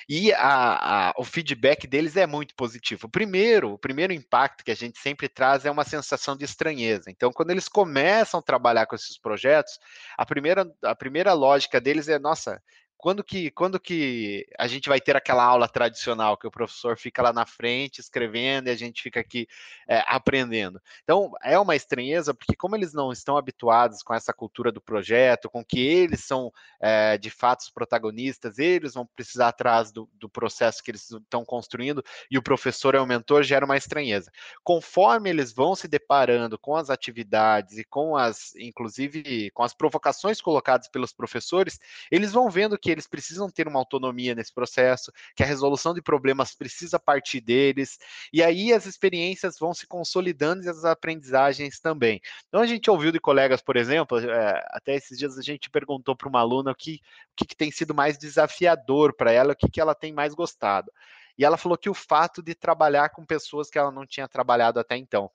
e 0.08 0.32
a, 0.34 1.10
a, 1.10 1.14
o 1.18 1.26
feedback 1.26 1.88
deles 1.88 2.16
é 2.16 2.26
muito 2.26 2.56
positivo. 2.56 3.08
O 3.08 3.10
primeiro, 3.10 3.74
o 3.74 3.78
primeiro 3.78 4.14
impacto 4.14 4.64
que 4.64 4.72
a 4.72 4.76
gente 4.76 4.98
sempre 5.00 5.28
traz 5.28 5.66
é 5.66 5.72
uma 5.72 5.84
sensação 5.84 6.38
de 6.38 6.46
estranheza. 6.46 7.10
Então, 7.10 7.32
quando 7.34 7.50
eles 7.52 7.68
começam 7.68 8.40
a 8.40 8.44
trabalhar 8.44 8.86
com 8.86 8.96
esses 8.96 9.20
projetos, 9.20 9.78
a 10.18 10.26
primeira, 10.26 10.66
a 10.84 10.96
primeira 10.96 11.34
lógica 11.34 11.82
deles 11.82 12.08
é, 12.08 12.20
nossa, 12.20 12.62
quando 13.06 13.24
que, 13.24 13.52
quando 13.52 13.80
que 13.80 14.48
a 14.58 14.66
gente 14.66 14.90
vai 14.90 15.00
ter 15.00 15.16
aquela 15.16 15.44
aula 15.44 15.70
tradicional 15.70 16.36
que 16.36 16.48
o 16.48 16.52
professor 16.52 16.98
fica 16.98 17.22
lá 17.22 17.32
na 17.32 17.46
frente 17.46 18.02
escrevendo 18.02 18.68
e 18.68 18.72
a 18.72 18.76
gente 18.76 19.04
fica 19.04 19.20
aqui 19.20 19.48
é, 19.88 20.04
aprendendo? 20.08 20.82
Então, 21.04 21.32
é 21.44 21.60
uma 21.60 21.76
estranheza, 21.76 22.34
porque 22.34 22.56
como 22.56 22.76
eles 22.76 22.94
não 22.94 23.12
estão 23.12 23.38
habituados 23.38 24.02
com 24.02 24.12
essa 24.12 24.34
cultura 24.34 24.72
do 24.72 24.82
projeto, 24.82 25.52
com 25.52 25.64
que 25.64 25.80
eles 25.80 26.24
são 26.24 26.52
é, 26.82 27.16
de 27.16 27.30
fato 27.30 27.60
os 27.60 27.70
protagonistas, 27.70 28.58
eles 28.58 28.96
vão 28.96 29.06
precisar 29.06 29.50
atrás 29.50 29.92
do, 29.92 30.10
do 30.16 30.28
processo 30.28 30.82
que 30.82 30.90
eles 30.90 31.12
estão 31.12 31.46
construindo 31.46 32.04
e 32.32 32.40
o 32.40 32.42
professor 32.42 32.96
é 32.96 33.00
o 33.00 33.06
mentor, 33.06 33.44
gera 33.44 33.66
uma 33.66 33.78
estranheza. 33.78 34.32
Conforme 34.64 35.30
eles 35.30 35.54
vão 35.54 35.76
se 35.76 35.88
deparando 35.88 36.58
com 36.58 36.76
as 36.76 36.90
atividades 36.90 37.78
e 37.78 37.84
com 37.84 38.18
as, 38.18 38.56
inclusive, 38.56 39.52
com 39.52 39.62
as 39.62 39.76
provocações 39.76 40.42
colocadas 40.42 40.88
pelos 40.88 41.14
professores, 41.14 41.78
eles 42.10 42.32
vão 42.32 42.50
vendo 42.50 42.80
que 42.80 42.95
eles 42.96 43.08
precisam 43.08 43.50
ter 43.50 43.68
uma 43.68 43.80
autonomia 43.80 44.34
nesse 44.34 44.54
processo, 44.54 45.12
que 45.36 45.44
a 45.44 45.46
resolução 45.46 45.94
de 45.94 46.02
problemas 46.02 46.56
precisa 46.56 47.00
partir 47.00 47.42
deles, 47.42 47.98
e 48.32 48.42
aí 48.42 48.74
as 48.74 48.86
experiências 48.86 49.58
vão 49.60 49.74
se 49.74 49.86
consolidando 49.88 50.64
e 50.64 50.70
as 50.70 50.84
aprendizagens 50.86 51.80
também. 51.80 52.22
Então 52.48 52.62
a 52.62 52.66
gente 52.66 52.90
ouviu 52.90 53.12
de 53.12 53.20
colegas, 53.20 53.62
por 53.62 53.76
exemplo, 53.76 54.20
é, 54.20 54.66
até 54.72 54.96
esses 54.96 55.18
dias 55.18 55.38
a 55.38 55.42
gente 55.42 55.70
perguntou 55.70 56.16
para 56.16 56.30
uma 56.30 56.40
aluna 56.40 56.72
o 56.72 56.76
que, 56.76 56.96
o 57.32 57.36
que, 57.36 57.46
que 57.46 57.56
tem 57.56 57.72
sido 57.72 57.94
mais 57.94 58.18
desafiador 58.18 59.16
para 59.16 59.32
ela, 59.32 59.54
o 59.54 59.56
que, 59.56 59.70
que 59.70 59.82
ela 59.82 59.94
tem 59.94 60.14
mais 60.14 60.34
gostado. 60.34 60.92
E 61.38 61.44
ela 61.44 61.58
falou 61.58 61.78
que 61.78 61.90
o 61.90 61.94
fato 61.94 62.42
de 62.42 62.56
trabalhar 62.56 63.10
com 63.10 63.26
pessoas 63.26 63.70
que 63.70 63.78
ela 63.78 63.92
não 63.92 64.06
tinha 64.06 64.28
trabalhado 64.28 64.80
até 64.80 64.96
então 64.96 65.30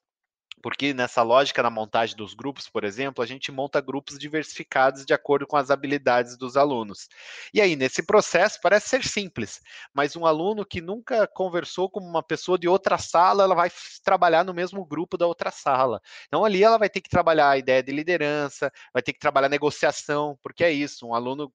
porque 0.61 0.93
nessa 0.93 1.21
lógica 1.23 1.63
na 1.63 1.69
montagem 1.69 2.15
dos 2.15 2.33
grupos, 2.33 2.69
por 2.69 2.83
exemplo, 2.83 3.23
a 3.23 3.27
gente 3.27 3.51
monta 3.51 3.81
grupos 3.81 4.17
diversificados 4.17 5.05
de 5.05 5.13
acordo 5.13 5.47
com 5.47 5.57
as 5.57 5.71
habilidades 5.71 6.37
dos 6.37 6.55
alunos. 6.55 7.07
E 7.53 7.61
aí, 7.61 7.75
nesse 7.75 8.03
processo, 8.03 8.59
parece 8.61 8.89
ser 8.89 9.03
simples, 9.03 9.61
mas 9.93 10.15
um 10.15 10.25
aluno 10.25 10.65
que 10.65 10.81
nunca 10.81 11.27
conversou 11.27 11.89
com 11.89 11.99
uma 11.99 12.23
pessoa 12.23 12.57
de 12.57 12.67
outra 12.67 12.97
sala, 12.97 13.43
ela 13.43 13.55
vai 13.55 13.71
trabalhar 14.03 14.43
no 14.43 14.53
mesmo 14.53 14.85
grupo 14.85 15.17
da 15.17 15.25
outra 15.27 15.51
sala. 15.51 16.01
Então, 16.27 16.45
ali 16.45 16.63
ela 16.63 16.77
vai 16.77 16.89
ter 16.89 17.01
que 17.01 17.09
trabalhar 17.09 17.49
a 17.49 17.57
ideia 17.57 17.81
de 17.81 17.91
liderança, 17.91 18.71
vai 18.93 19.01
ter 19.01 19.13
que 19.13 19.19
trabalhar 19.19 19.49
negociação, 19.49 20.37
porque 20.41 20.63
é 20.63 20.71
isso, 20.71 21.07
um 21.07 21.15
aluno 21.15 21.51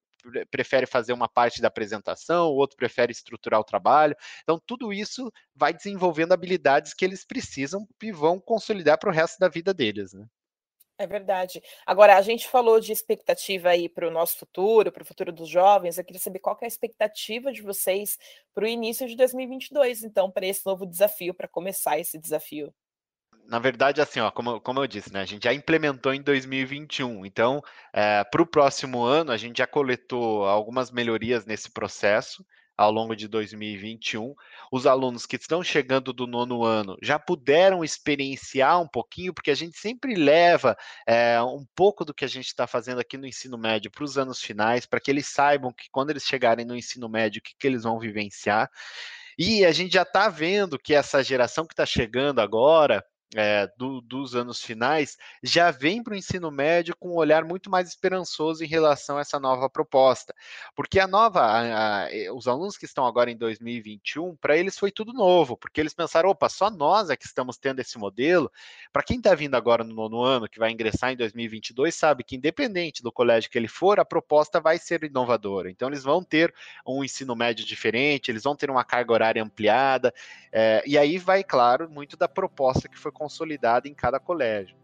prefere 0.50 0.86
fazer 0.86 1.12
uma 1.12 1.28
parte 1.28 1.60
da 1.60 1.68
apresentação, 1.68 2.48
o 2.48 2.56
outro 2.56 2.76
prefere 2.76 3.12
estruturar 3.12 3.60
o 3.60 3.64
trabalho. 3.64 4.16
Então, 4.42 4.60
tudo 4.66 4.92
isso 4.92 5.30
vai 5.54 5.72
desenvolvendo 5.72 6.32
habilidades 6.32 6.94
que 6.94 7.04
eles 7.04 7.24
precisam 7.24 7.86
e 8.02 8.12
vão 8.12 8.40
consolidar 8.40 8.98
para 8.98 9.10
o 9.10 9.12
resto 9.12 9.38
da 9.38 9.48
vida 9.48 9.72
deles. 9.72 10.12
Né? 10.12 10.26
É 10.98 11.06
verdade. 11.06 11.62
Agora, 11.84 12.16
a 12.16 12.22
gente 12.22 12.48
falou 12.48 12.80
de 12.80 12.90
expectativa 12.90 13.68
aí 13.68 13.88
para 13.88 14.08
o 14.08 14.10
nosso 14.10 14.38
futuro, 14.38 14.90
para 14.90 15.02
o 15.02 15.06
futuro 15.06 15.30
dos 15.30 15.48
jovens. 15.48 15.98
Eu 15.98 16.04
queria 16.04 16.20
saber 16.20 16.38
qual 16.38 16.56
que 16.56 16.64
é 16.64 16.66
a 16.66 16.68
expectativa 16.68 17.52
de 17.52 17.60
vocês 17.60 18.18
para 18.54 18.64
o 18.64 18.68
início 18.68 19.06
de 19.06 19.14
2022, 19.14 20.02
então, 20.02 20.30
para 20.30 20.46
esse 20.46 20.64
novo 20.64 20.86
desafio, 20.86 21.34
para 21.34 21.48
começar 21.48 21.98
esse 21.98 22.18
desafio 22.18 22.72
na 23.48 23.58
verdade, 23.58 24.00
assim, 24.00 24.20
ó, 24.20 24.30
como, 24.30 24.60
como 24.60 24.80
eu 24.80 24.86
disse, 24.86 25.12
né, 25.12 25.20
a 25.20 25.24
gente 25.24 25.44
já 25.44 25.54
implementou 25.54 26.12
em 26.12 26.22
2021. 26.22 27.24
Então, 27.26 27.62
é, 27.92 28.24
para 28.24 28.42
o 28.42 28.46
próximo 28.46 29.02
ano, 29.02 29.32
a 29.32 29.36
gente 29.36 29.58
já 29.58 29.66
coletou 29.66 30.46
algumas 30.46 30.90
melhorias 30.90 31.44
nesse 31.46 31.70
processo 31.70 32.44
ao 32.76 32.90
longo 32.90 33.16
de 33.16 33.26
2021. 33.26 34.34
Os 34.70 34.86
alunos 34.86 35.24
que 35.24 35.36
estão 35.36 35.62
chegando 35.62 36.12
do 36.12 36.26
nono 36.26 36.64
ano 36.64 36.96
já 37.02 37.18
puderam 37.18 37.82
experienciar 37.82 38.80
um 38.80 38.88
pouquinho, 38.88 39.32
porque 39.32 39.50
a 39.50 39.54
gente 39.54 39.78
sempre 39.78 40.14
leva 40.14 40.76
é, 41.06 41.40
um 41.42 41.64
pouco 41.74 42.04
do 42.04 42.12
que 42.12 42.24
a 42.24 42.28
gente 42.28 42.46
está 42.46 42.66
fazendo 42.66 43.00
aqui 43.00 43.16
no 43.16 43.26
ensino 43.26 43.56
médio 43.56 43.90
para 43.90 44.04
os 44.04 44.18
anos 44.18 44.42
finais, 44.42 44.84
para 44.84 45.00
que 45.00 45.10
eles 45.10 45.26
saibam 45.26 45.72
que 45.72 45.88
quando 45.90 46.10
eles 46.10 46.24
chegarem 46.24 46.66
no 46.66 46.76
ensino 46.76 47.08
médio, 47.08 47.40
o 47.40 47.42
que, 47.42 47.54
que 47.58 47.66
eles 47.66 47.84
vão 47.84 47.98
vivenciar. 47.98 48.70
E 49.38 49.64
a 49.64 49.72
gente 49.72 49.92
já 49.92 50.02
está 50.02 50.28
vendo 50.28 50.78
que 50.78 50.94
essa 50.94 51.22
geração 51.22 51.66
que 51.66 51.74
está 51.74 51.84
chegando 51.84 52.40
agora, 52.40 53.04
é, 53.36 53.70
do, 53.76 54.00
dos 54.00 54.34
anos 54.34 54.62
finais 54.62 55.18
já 55.42 55.70
vem 55.70 56.02
para 56.02 56.14
o 56.14 56.16
ensino 56.16 56.50
médio 56.50 56.96
com 56.96 57.10
um 57.10 57.16
olhar 57.16 57.44
muito 57.44 57.70
mais 57.70 57.88
esperançoso 57.88 58.64
em 58.64 58.66
relação 58.66 59.18
a 59.18 59.20
essa 59.20 59.38
nova 59.38 59.68
proposta, 59.68 60.34
porque 60.74 60.98
a 60.98 61.06
nova, 61.06 61.40
a, 61.40 62.04
a, 62.04 62.08
os 62.34 62.48
alunos 62.48 62.78
que 62.78 62.86
estão 62.86 63.06
agora 63.06 63.30
em 63.30 63.36
2021, 63.36 64.34
para 64.36 64.56
eles 64.56 64.78
foi 64.78 64.90
tudo 64.90 65.12
novo, 65.12 65.56
porque 65.56 65.80
eles 65.80 65.92
pensaram, 65.92 66.30
opa, 66.30 66.48
só 66.48 66.70
nós 66.70 67.10
é 67.10 67.16
que 67.16 67.26
estamos 67.26 67.58
tendo 67.58 67.80
esse 67.80 67.98
modelo. 67.98 68.50
Para 68.90 69.02
quem 69.02 69.18
está 69.18 69.34
vindo 69.34 69.54
agora 69.54 69.84
no 69.84 69.94
nono 69.94 70.22
ano, 70.22 70.48
que 70.48 70.58
vai 70.58 70.70
ingressar 70.70 71.12
em 71.12 71.16
2022, 71.16 71.94
sabe 71.94 72.24
que 72.24 72.36
independente 72.36 73.02
do 73.02 73.12
colégio 73.12 73.50
que 73.50 73.58
ele 73.58 73.68
for, 73.68 74.00
a 74.00 74.04
proposta 74.04 74.60
vai 74.60 74.78
ser 74.78 75.04
inovadora. 75.04 75.70
Então 75.70 75.88
eles 75.88 76.02
vão 76.02 76.24
ter 76.24 76.54
um 76.86 77.04
ensino 77.04 77.36
médio 77.36 77.66
diferente, 77.66 78.30
eles 78.30 78.44
vão 78.44 78.56
ter 78.56 78.70
uma 78.70 78.84
carga 78.84 79.12
horária 79.12 79.42
ampliada, 79.42 80.14
é, 80.50 80.82
e 80.86 80.96
aí 80.96 81.18
vai, 81.18 81.44
claro, 81.44 81.90
muito 81.90 82.16
da 82.16 82.26
proposta 82.26 82.88
que 82.88 82.98
foi 82.98 83.12
consolidada 83.26 83.88
em 83.88 83.94
cada 83.94 84.20
colégio. 84.20 84.76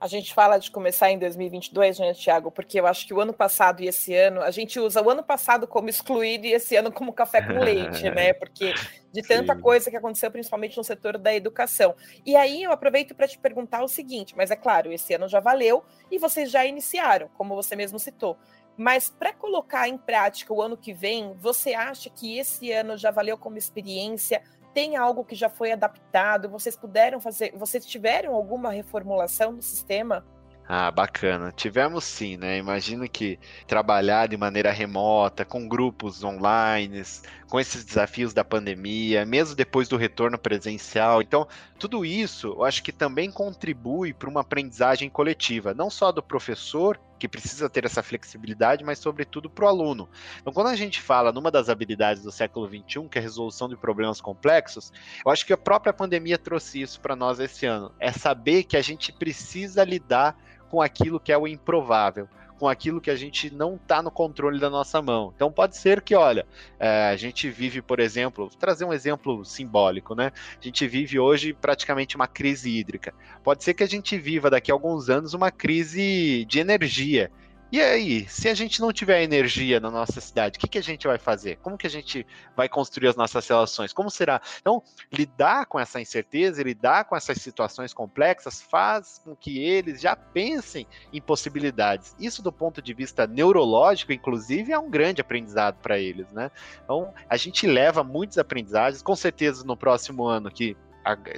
A 0.00 0.06
gente 0.06 0.32
fala 0.32 0.58
de 0.58 0.70
começar 0.70 1.10
em 1.10 1.18
2022, 1.18 1.98
né, 1.98 2.14
Tiago? 2.14 2.50
Porque 2.50 2.80
eu 2.80 2.86
acho 2.86 3.06
que 3.06 3.12
o 3.12 3.20
ano 3.20 3.34
passado 3.34 3.82
e 3.82 3.86
esse 3.86 4.14
ano, 4.14 4.40
a 4.40 4.50
gente 4.50 4.80
usa 4.80 5.02
o 5.02 5.10
ano 5.10 5.22
passado 5.22 5.66
como 5.66 5.90
excluído 5.90 6.46
e 6.46 6.52
esse 6.54 6.74
ano 6.74 6.90
como 6.90 7.12
café 7.12 7.42
com 7.42 7.58
leite, 7.58 8.08
né? 8.10 8.32
Porque 8.32 8.72
de 9.12 9.22
tanta 9.22 9.54
Sim. 9.54 9.60
coisa 9.60 9.90
que 9.90 9.96
aconteceu, 9.96 10.30
principalmente 10.30 10.76
no 10.76 10.82
setor 10.82 11.18
da 11.18 11.34
educação. 11.34 11.94
E 12.24 12.34
aí 12.34 12.62
eu 12.62 12.72
aproveito 12.72 13.14
para 13.14 13.28
te 13.28 13.38
perguntar 13.38 13.82
o 13.84 13.88
seguinte: 13.88 14.34
mas 14.34 14.50
é 14.50 14.56
claro, 14.56 14.90
esse 14.90 15.12
ano 15.14 15.28
já 15.28 15.38
valeu 15.40 15.84
e 16.10 16.18
vocês 16.18 16.50
já 16.50 16.64
iniciaram, 16.64 17.28
como 17.36 17.54
você 17.54 17.76
mesmo 17.76 17.98
citou. 17.98 18.38
Mas 18.74 19.10
para 19.10 19.32
colocar 19.34 19.88
em 19.88 19.98
prática 19.98 20.54
o 20.54 20.62
ano 20.62 20.76
que 20.76 20.94
vem, 20.94 21.34
você 21.34 21.74
acha 21.74 22.08
que 22.08 22.38
esse 22.38 22.72
ano 22.72 22.96
já 22.96 23.10
valeu 23.10 23.36
como 23.36 23.58
experiência? 23.58 24.40
Tem 24.74 24.96
algo 24.96 25.24
que 25.24 25.34
já 25.34 25.48
foi 25.48 25.72
adaptado? 25.72 26.48
Vocês 26.48 26.76
puderam 26.76 27.20
fazer, 27.20 27.52
vocês 27.56 27.84
tiveram 27.84 28.34
alguma 28.34 28.70
reformulação 28.70 29.52
no 29.52 29.62
sistema? 29.62 30.24
Ah, 30.70 30.90
bacana. 30.90 31.50
Tivemos 31.50 32.04
sim, 32.04 32.36
né? 32.36 32.58
Imagino 32.58 33.08
que 33.08 33.38
trabalhar 33.66 34.28
de 34.28 34.36
maneira 34.36 34.70
remota, 34.70 35.42
com 35.42 35.66
grupos 35.66 36.22
online, 36.22 37.02
com 37.48 37.58
esses 37.58 37.82
desafios 37.86 38.34
da 38.34 38.44
pandemia, 38.44 39.24
mesmo 39.24 39.56
depois 39.56 39.88
do 39.88 39.96
retorno 39.96 40.38
presencial. 40.38 41.22
Então, 41.22 41.48
tudo 41.78 42.04
isso 42.04 42.48
eu 42.48 42.64
acho 42.64 42.82
que 42.82 42.92
também 42.92 43.30
contribui 43.30 44.12
para 44.12 44.28
uma 44.28 44.42
aprendizagem 44.42 45.08
coletiva, 45.08 45.72
não 45.72 45.88
só 45.88 46.12
do 46.12 46.22
professor, 46.22 47.00
que 47.18 47.28
precisa 47.28 47.68
ter 47.68 47.84
essa 47.84 48.02
flexibilidade, 48.02 48.84
mas 48.84 48.98
sobretudo 48.98 49.50
para 49.50 49.64
o 49.64 49.68
aluno. 49.68 50.08
Então, 50.40 50.52
quando 50.52 50.68
a 50.68 50.76
gente 50.76 51.00
fala 51.00 51.32
numa 51.32 51.50
das 51.50 51.68
habilidades 51.68 52.22
do 52.22 52.32
século 52.32 52.66
XXI, 52.68 53.08
que 53.08 53.18
é 53.18 53.20
a 53.20 53.22
resolução 53.22 53.68
de 53.68 53.76
problemas 53.76 54.20
complexos, 54.20 54.92
eu 55.24 55.30
acho 55.30 55.44
que 55.44 55.52
a 55.52 55.58
própria 55.58 55.92
pandemia 55.92 56.38
trouxe 56.38 56.80
isso 56.80 57.00
para 57.00 57.16
nós 57.16 57.40
esse 57.40 57.66
ano. 57.66 57.92
É 57.98 58.12
saber 58.12 58.64
que 58.64 58.76
a 58.76 58.82
gente 58.82 59.12
precisa 59.12 59.84
lidar 59.84 60.36
com 60.70 60.80
aquilo 60.80 61.18
que 61.18 61.32
é 61.32 61.38
o 61.38 61.46
improvável, 61.46 62.28
com 62.58 62.68
aquilo 62.68 63.00
que 63.00 63.10
a 63.10 63.16
gente 63.16 63.52
não 63.54 63.76
está 63.76 64.02
no 64.02 64.10
controle 64.10 64.58
da 64.58 64.68
nossa 64.68 65.00
mão. 65.00 65.32
Então 65.34 65.50
pode 65.50 65.76
ser 65.76 66.00
que, 66.00 66.14
olha, 66.14 66.46
é, 66.78 67.08
a 67.08 67.16
gente 67.16 67.48
vive, 67.48 67.80
por 67.80 68.00
exemplo, 68.00 68.48
vou 68.48 68.58
trazer 68.58 68.84
um 68.84 68.92
exemplo 68.92 69.44
simbólico, 69.44 70.14
né? 70.14 70.32
A 70.60 70.64
gente 70.64 70.86
vive 70.86 71.18
hoje 71.18 71.52
praticamente 71.52 72.16
uma 72.16 72.26
crise 72.26 72.70
hídrica. 72.70 73.14
Pode 73.44 73.62
ser 73.62 73.74
que 73.74 73.82
a 73.82 73.88
gente 73.88 74.18
viva 74.18 74.50
daqui 74.50 74.70
a 74.70 74.74
alguns 74.74 75.08
anos 75.08 75.34
uma 75.34 75.50
crise 75.50 76.44
de 76.46 76.58
energia 76.58 77.30
E 77.70 77.82
aí, 77.82 78.26
se 78.30 78.48
a 78.48 78.54
gente 78.54 78.80
não 78.80 78.90
tiver 78.90 79.22
energia 79.22 79.78
na 79.78 79.90
nossa 79.90 80.22
cidade, 80.22 80.56
o 80.56 80.60
que, 80.60 80.68
que 80.68 80.78
a 80.78 80.82
gente 80.82 81.06
vai 81.06 81.18
fazer? 81.18 81.56
Como 81.56 81.76
que 81.76 81.86
a 81.86 81.90
gente 81.90 82.26
vai 82.56 82.66
construir 82.66 83.08
as 83.08 83.16
nossas 83.16 83.46
relações? 83.46 83.92
Como 83.92 84.10
será? 84.10 84.40
Então, 84.58 84.82
lidar 85.12 85.66
com 85.66 85.78
essa 85.78 86.00
incerteza, 86.00 86.62
lidar 86.62 87.04
com 87.04 87.14
essas 87.14 87.36
situações 87.42 87.92
complexas, 87.92 88.62
faz 88.62 89.20
com 89.22 89.36
que 89.36 89.62
eles 89.62 90.00
já 90.00 90.16
pensem 90.16 90.86
em 91.12 91.20
possibilidades. 91.20 92.16
Isso, 92.18 92.42
do 92.42 92.50
ponto 92.50 92.80
de 92.80 92.94
vista 92.94 93.26
neurológico, 93.26 94.14
inclusive, 94.14 94.72
é 94.72 94.78
um 94.78 94.88
grande 94.88 95.20
aprendizado 95.20 95.76
para 95.82 95.98
eles, 95.98 96.32
né? 96.32 96.50
Então, 96.82 97.12
a 97.28 97.36
gente 97.36 97.66
leva 97.66 98.02
muitos 98.02 98.38
aprendizados, 98.38 99.02
com 99.02 99.14
certeza 99.14 99.62
no 99.62 99.76
próximo 99.76 100.24
ano 100.24 100.50
que 100.50 100.74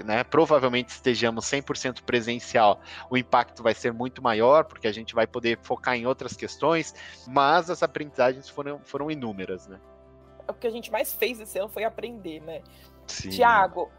né, 0.05 0.25
provavelmente 0.25 0.91
estejamos 0.91 1.45
100% 1.45 2.03
presencial, 2.03 2.81
o 3.09 3.17
impacto 3.17 3.63
vai 3.63 3.75
ser 3.75 3.93
muito 3.93 4.23
maior, 4.23 4.65
porque 4.65 4.89
a 4.89 4.93
gente 4.93 5.15
vai 5.15 5.27
poder 5.27 5.59
focar 5.63 5.95
em 5.97 6.07
outras 6.07 6.37
questões, 6.37 6.95
mas 7.27 7.71
as 7.71 7.83
aprendizagens 7.83 8.49
foram, 8.49 8.81
foram 8.85 9.11
inúmeras, 9.11 9.67
né? 9.67 9.81
O 10.49 10.55
que 10.55 10.67
a 10.67 10.71
gente 10.71 10.91
mais 10.91 11.13
fez 11.13 11.41
esse 11.41 11.59
ano 11.59 11.69
foi 11.69 11.85
aprender, 11.85 12.41
né? 12.41 12.63
Tiago, 13.07 13.91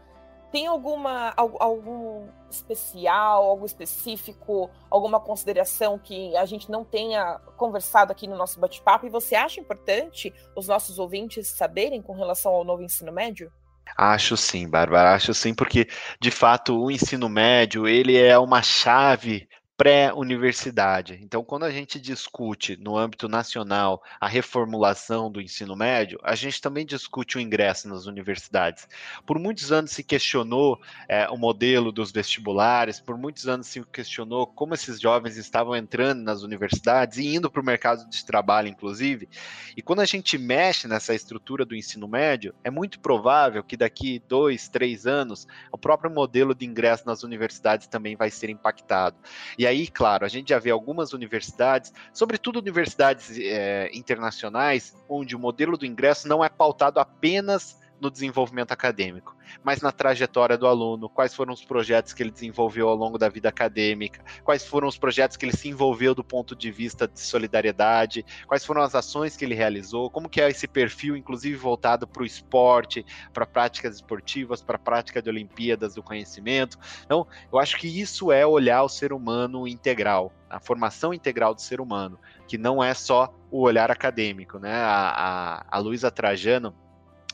tem 0.52 0.66
alguma 0.66 1.32
algum 1.36 2.28
especial, 2.50 3.44
algo 3.44 3.64
específico, 3.64 4.70
alguma 4.90 5.18
consideração 5.18 5.98
que 5.98 6.36
a 6.36 6.44
gente 6.44 6.70
não 6.70 6.84
tenha 6.84 7.38
conversado 7.56 8.12
aqui 8.12 8.28
no 8.28 8.36
nosso 8.36 8.60
bate-papo 8.60 9.06
e 9.06 9.10
você 9.10 9.34
acha 9.34 9.58
importante 9.58 10.32
os 10.54 10.68
nossos 10.68 10.98
ouvintes 10.98 11.48
saberem 11.48 12.02
com 12.02 12.12
relação 12.12 12.52
ao 12.52 12.64
novo 12.64 12.82
ensino 12.82 13.10
médio? 13.10 13.50
Acho 13.96 14.36
sim, 14.36 14.68
Bárbara, 14.68 15.14
acho 15.14 15.34
sim, 15.34 15.54
porque 15.54 15.86
de 16.20 16.30
fato 16.30 16.78
o 16.78 16.90
ensino 16.90 17.28
médio 17.28 17.86
ele 17.86 18.16
é 18.16 18.38
uma 18.38 18.62
chave 18.62 19.48
pré-universidade. 19.76 21.18
Então, 21.22 21.42
quando 21.42 21.64
a 21.64 21.70
gente 21.70 21.98
discute 21.98 22.76
no 22.76 22.96
âmbito 22.96 23.28
nacional 23.28 24.02
a 24.20 24.28
reformulação 24.28 25.30
do 25.30 25.40
ensino 25.40 25.74
médio, 25.74 26.20
a 26.22 26.34
gente 26.34 26.60
também 26.60 26.86
discute 26.86 27.36
o 27.36 27.40
ingresso 27.40 27.88
nas 27.88 28.06
universidades. 28.06 28.86
Por 29.26 29.38
muitos 29.38 29.72
anos 29.72 29.90
se 29.90 30.04
questionou 30.04 30.80
é, 31.08 31.28
o 31.28 31.36
modelo 31.36 31.90
dos 31.90 32.12
vestibulares, 32.12 33.00
por 33.00 33.16
muitos 33.18 33.48
anos 33.48 33.66
se 33.66 33.82
questionou 33.86 34.46
como 34.46 34.74
esses 34.74 35.00
jovens 35.00 35.36
estavam 35.36 35.74
entrando 35.74 36.22
nas 36.22 36.42
universidades 36.42 37.18
e 37.18 37.34
indo 37.34 37.50
para 37.50 37.62
o 37.62 37.64
mercado 37.64 38.08
de 38.08 38.24
trabalho, 38.24 38.68
inclusive. 38.68 39.28
E 39.76 39.82
quando 39.82 40.00
a 40.00 40.06
gente 40.06 40.36
mexe 40.38 40.86
nessa 40.86 41.14
estrutura 41.14 41.64
do 41.64 41.74
ensino 41.74 42.06
médio, 42.06 42.54
é 42.62 42.70
muito 42.70 43.00
provável 43.00 43.64
que 43.64 43.76
daqui 43.76 44.22
dois, 44.28 44.68
três 44.68 45.06
anos, 45.06 45.46
o 45.72 45.78
próprio 45.78 46.10
modelo 46.10 46.54
de 46.54 46.66
ingresso 46.66 47.04
nas 47.06 47.22
universidades 47.22 47.86
também 47.86 48.14
vai 48.14 48.30
ser 48.30 48.50
impactado. 48.50 49.16
E 49.58 49.66
aí 49.66 49.71
aí, 49.72 49.88
claro, 49.88 50.24
a 50.24 50.28
gente 50.28 50.50
já 50.50 50.58
vê 50.58 50.70
algumas 50.70 51.12
universidades, 51.12 51.92
sobretudo 52.12 52.58
universidades 52.58 53.36
é, 53.38 53.90
internacionais, 53.92 54.94
onde 55.08 55.34
o 55.34 55.38
modelo 55.38 55.76
do 55.76 55.84
ingresso 55.86 56.28
não 56.28 56.44
é 56.44 56.48
pautado 56.48 57.00
apenas 57.00 57.81
no 58.02 58.10
desenvolvimento 58.10 58.72
acadêmico, 58.72 59.36
mas 59.62 59.80
na 59.80 59.92
trajetória 59.92 60.58
do 60.58 60.66
aluno, 60.66 61.08
quais 61.08 61.32
foram 61.32 61.54
os 61.54 61.64
projetos 61.64 62.12
que 62.12 62.20
ele 62.20 62.32
desenvolveu 62.32 62.88
ao 62.88 62.96
longo 62.96 63.16
da 63.16 63.28
vida 63.28 63.48
acadêmica, 63.48 64.24
quais 64.42 64.66
foram 64.66 64.88
os 64.88 64.98
projetos 64.98 65.36
que 65.36 65.46
ele 65.46 65.56
se 65.56 65.68
envolveu 65.68 66.12
do 66.12 66.24
ponto 66.24 66.56
de 66.56 66.72
vista 66.72 67.06
de 67.06 67.20
solidariedade, 67.20 68.26
quais 68.48 68.66
foram 68.66 68.82
as 68.82 68.96
ações 68.96 69.36
que 69.36 69.44
ele 69.44 69.54
realizou, 69.54 70.10
como 70.10 70.28
que 70.28 70.40
é 70.40 70.50
esse 70.50 70.66
perfil, 70.66 71.16
inclusive 71.16 71.54
voltado 71.54 72.06
para 72.08 72.24
o 72.24 72.26
esporte, 72.26 73.06
para 73.32 73.46
práticas 73.46 73.94
esportivas, 73.94 74.60
para 74.60 74.74
a 74.74 74.80
prática 74.80 75.22
de 75.22 75.30
Olimpíadas 75.30 75.94
do 75.94 76.02
conhecimento. 76.02 76.76
Então, 77.04 77.24
eu 77.52 77.58
acho 77.60 77.78
que 77.78 77.86
isso 77.86 78.32
é 78.32 78.44
olhar 78.44 78.82
o 78.82 78.88
ser 78.88 79.12
humano 79.12 79.68
integral, 79.68 80.32
a 80.50 80.58
formação 80.58 81.14
integral 81.14 81.54
do 81.54 81.60
ser 81.60 81.80
humano, 81.80 82.18
que 82.48 82.58
não 82.58 82.82
é 82.82 82.94
só 82.94 83.32
o 83.48 83.60
olhar 83.60 83.92
acadêmico, 83.92 84.58
né? 84.58 84.74
A, 84.74 85.62
a, 85.70 85.76
a 85.76 85.78
Luísa 85.78 86.10
Trajano, 86.10 86.74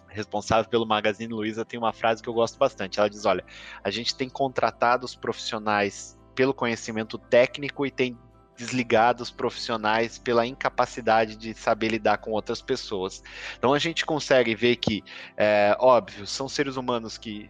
responsável 0.08 0.68
pelo 0.68 0.86
Magazine 0.86 1.32
Luiza, 1.32 1.64
tem 1.64 1.78
uma 1.78 1.92
frase 1.92 2.22
que 2.22 2.28
eu 2.28 2.34
gosto 2.34 2.58
bastante. 2.58 2.98
Ela 2.98 3.10
diz: 3.10 3.24
Olha, 3.24 3.44
a 3.82 3.90
gente 3.90 4.14
tem 4.14 4.28
contratado 4.28 5.04
os 5.04 5.14
profissionais 5.14 6.18
pelo 6.34 6.54
conhecimento 6.54 7.18
técnico 7.18 7.84
e 7.84 7.90
tem 7.90 8.16
desligado 8.58 9.22
os 9.22 9.30
profissionais 9.30 10.18
pela 10.18 10.44
incapacidade 10.44 11.36
de 11.36 11.54
saber 11.54 11.88
lidar 11.88 12.18
com 12.18 12.32
outras 12.32 12.60
pessoas. 12.60 13.22
Então 13.56 13.72
a 13.72 13.78
gente 13.78 14.04
consegue 14.04 14.54
ver 14.54 14.76
que, 14.76 15.04
é, 15.36 15.76
óbvio, 15.78 16.26
são 16.26 16.48
seres 16.48 16.76
humanos 16.76 17.16
que 17.16 17.48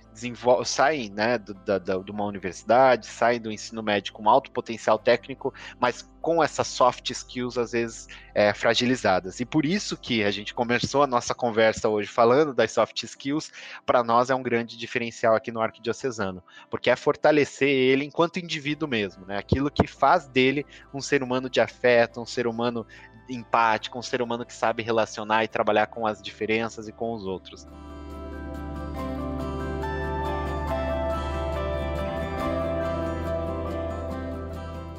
saem 0.67 1.09
né, 1.09 1.39
do, 1.39 1.55
da, 1.55 1.79
de 1.79 2.11
uma 2.11 2.25
universidade, 2.25 3.07
saem 3.07 3.41
do 3.41 3.51
ensino 3.51 3.83
médio 3.83 4.13
com 4.13 4.29
alto 4.29 4.51
potencial 4.51 4.99
técnico, 4.99 5.53
mas 5.81 6.07
com 6.21 6.43
essas 6.43 6.67
soft 6.67 7.11
skills 7.11 7.57
às 7.57 7.73
vezes 7.73 8.09
é, 8.35 8.53
fragilizadas. 8.53 9.41
E 9.41 9.45
por 9.45 9.65
isso 9.65 9.97
que 9.97 10.25
a 10.25 10.31
gente 10.31 10.55
começou 10.55 11.03
a 11.03 11.07
nossa 11.07 11.35
conversa 11.35 11.89
hoje 11.89 12.09
falando 12.09 12.53
das 12.55 12.73
soft 12.73 13.03
skills, 13.03 13.51
para 13.87 14.03
nós 14.03 14.31
é 14.31 14.35
um 14.35 14.43
grande 14.43 14.77
diferencial 14.77 15.35
aqui 15.35 15.51
no 15.51 15.61
Arquidiocesano, 15.61 16.43
porque 16.71 16.91
é 16.91 16.97
fortalecer 16.97 17.69
ele 17.69 18.05
enquanto 18.05 18.39
indivíduo 18.39 18.89
mesmo, 18.89 19.25
né? 19.27 19.39
Aquilo 19.39 19.71
que 19.71 19.87
faz 19.87 20.27
dele 20.27 20.67
um 20.93 21.01
ser 21.01 21.23
humano 21.23 21.49
de 21.49 21.61
afeto, 21.61 22.21
um 22.21 22.27
ser 22.27 22.47
humano 22.47 22.87
empático, 23.29 23.99
um 23.99 24.03
ser 24.03 24.23
humano 24.23 24.45
que 24.45 24.55
sabe 24.55 24.83
relacionar 24.83 25.45
e 25.45 25.49
trabalhar 25.49 25.87
com 25.87 26.07
as 26.07 26.23
diferenças 26.23 26.89
e 26.89 26.93
com 26.93 27.13
os 27.13 27.25
outros. 27.25 27.67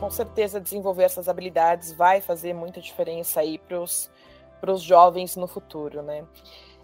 Com 0.10 0.16
certeza 0.16 0.60
desenvolver 0.60 1.04
essas 1.04 1.30
habilidades 1.30 1.94
vai 1.94 2.20
fazer 2.20 2.52
muita 2.52 2.82
diferença 2.82 3.42
aí 3.42 3.60
para 3.60 3.80
os 3.80 4.82
jovens 4.82 5.36
no 5.36 5.48
futuro, 5.48 6.02
né? 6.02 6.26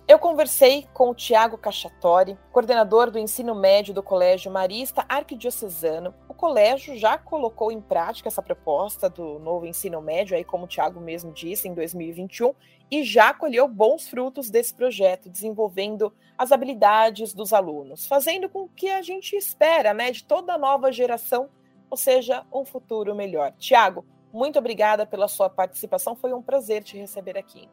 Eu 0.07 0.19
conversei 0.19 0.87
com 0.93 1.09
o 1.09 1.15
Tiago 1.15 1.57
Cachatori, 1.57 2.37
coordenador 2.51 3.09
do 3.09 3.17
ensino 3.17 3.55
médio 3.55 3.95
do 3.95 4.03
Colégio 4.03 4.51
Marista 4.51 5.03
Arquidiocesano. 5.09 6.13
O 6.29 6.35
colégio 6.35 6.95
já 6.95 7.17
colocou 7.17 7.71
em 7.71 7.81
prática 7.81 8.29
essa 8.29 8.43
proposta 8.43 9.09
do 9.09 9.39
novo 9.39 9.65
ensino 9.65 9.99
médio, 10.03 10.37
aí 10.37 10.43
como 10.43 10.65
o 10.65 10.67
Tiago 10.67 11.01
mesmo 11.01 11.31
disse, 11.31 11.67
em 11.67 11.73
2021, 11.73 12.53
e 12.91 13.03
já 13.03 13.33
colheu 13.33 13.67
bons 13.67 14.07
frutos 14.07 14.51
desse 14.51 14.71
projeto, 14.75 15.31
desenvolvendo 15.31 16.13
as 16.37 16.51
habilidades 16.51 17.33
dos 17.33 17.51
alunos, 17.53 18.05
fazendo 18.05 18.47
com 18.47 18.67
que 18.67 18.87
a 18.87 19.01
gente 19.01 19.35
espera, 19.35 19.95
né, 19.95 20.11
de 20.11 20.23
toda 20.23 20.53
a 20.53 20.59
nova 20.59 20.91
geração 20.91 21.49
ou 21.95 21.97
seja, 21.97 22.43
um 22.53 22.65
futuro 22.65 23.15
melhor. 23.15 23.53
Tiago, 23.57 24.05
muito 24.33 24.59
obrigada 24.59 25.05
pela 25.05 25.29
sua 25.29 25.49
participação, 25.49 26.13
foi 26.13 26.33
um 26.33 26.41
prazer 26.41 26.83
te 26.83 26.97
receber 26.97 27.37
aqui. 27.37 27.69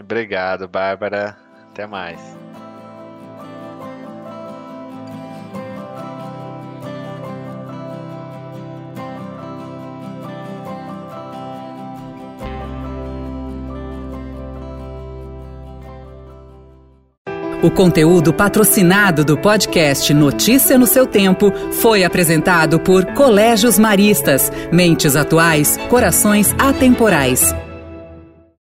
Obrigado, 0.00 0.68
Bárbara. 0.68 1.36
Até 1.70 1.84
mais. 1.84 2.43
O 17.64 17.70
conteúdo 17.70 18.30
patrocinado 18.30 19.24
do 19.24 19.38
podcast 19.38 20.12
Notícia 20.12 20.76
no 20.76 20.86
seu 20.86 21.06
tempo 21.06 21.50
foi 21.80 22.04
apresentado 22.04 22.78
por 22.78 23.06
Colégios 23.14 23.78
Maristas, 23.78 24.52
mentes 24.70 25.16
atuais, 25.16 25.78
corações 25.88 26.54
atemporais. 26.58 27.54